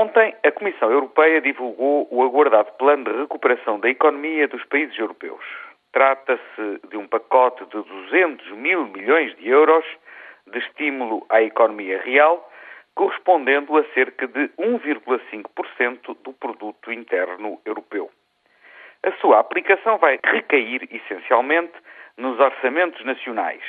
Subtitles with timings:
[0.00, 5.44] Ontem, a Comissão Europeia divulgou o aguardado plano de recuperação da economia dos países europeus.
[5.92, 9.84] Trata-se de um pacote de 200 mil milhões de euros
[10.46, 12.50] de estímulo à economia real,
[12.94, 18.10] correspondendo a cerca de 1,5% do produto interno europeu.
[19.02, 21.74] A sua aplicação vai recair essencialmente
[22.16, 23.60] nos orçamentos nacionais,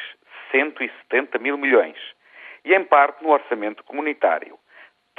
[0.49, 1.97] 170 mil milhões,
[2.63, 4.57] e em parte no orçamento comunitário,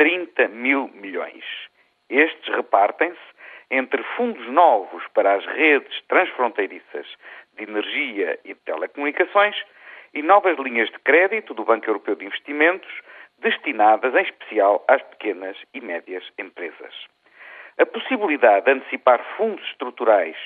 [0.03, 1.45] 30 mil milhões.
[2.11, 3.21] Estes repartem-se
[3.71, 7.07] entre fundos novos para as redes transfronteiriças
[7.57, 9.55] de energia e de telecomunicações
[10.13, 12.93] e novas linhas de crédito do Banco Europeu de Investimentos,
[13.39, 17.07] destinadas em especial às pequenas e médias empresas.
[17.79, 20.37] A possibilidade de antecipar fundos estruturais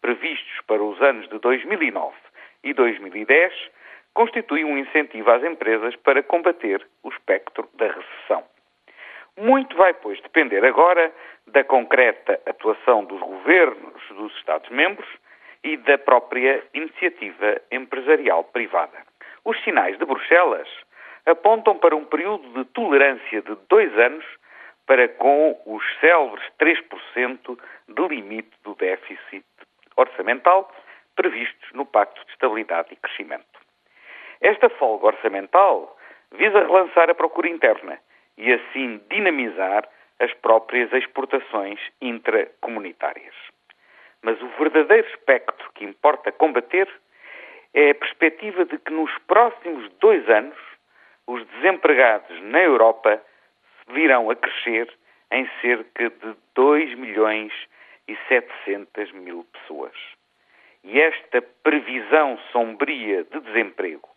[0.00, 2.16] previstos para os anos de 2009
[2.64, 3.54] e 2010
[4.12, 8.53] constitui um incentivo às empresas para combater o espectro da recessão.
[9.36, 11.12] Muito vai, pois, depender agora
[11.48, 15.08] da concreta atuação dos governos dos Estados-membros
[15.64, 18.96] e da própria iniciativa empresarial privada.
[19.44, 20.68] Os sinais de Bruxelas
[21.26, 24.24] apontam para um período de tolerância de dois anos
[24.86, 29.44] para com os célebres 3% de limite do déficit
[29.96, 30.70] orçamental
[31.16, 33.44] previstos no Pacto de Estabilidade e Crescimento.
[34.40, 35.96] Esta folga orçamental
[36.32, 37.98] visa relançar a procura interna
[38.36, 39.88] e assim dinamizar
[40.20, 43.34] as próprias exportações intracomunitárias.
[44.22, 46.88] Mas o verdadeiro espectro que importa combater
[47.74, 50.56] é a perspectiva de que nos próximos dois anos
[51.26, 53.20] os desempregados na Europa
[53.88, 54.92] virão a crescer
[55.30, 57.52] em cerca de 2 milhões
[58.06, 59.94] e 700 mil pessoas.
[60.84, 64.08] E esta previsão sombria de desemprego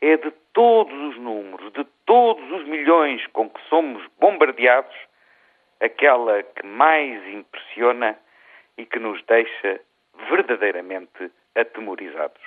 [0.00, 4.96] é de todos os números, de todos os milhões com que somos bombardeados,
[5.78, 8.18] aquela que mais impressiona
[8.76, 9.80] e que nos deixa
[10.28, 12.42] verdadeiramente atemorizados.